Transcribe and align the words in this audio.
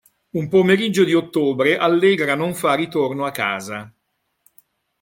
Un 0.31 0.47
pomeriggio 0.47 1.03
di 1.03 1.13
ottobre 1.13 1.77
Allegra 1.77 2.33
non 2.33 2.55
fa 2.55 2.73
ritorno 2.73 3.23
a 3.23 3.29
casa. 3.29 3.93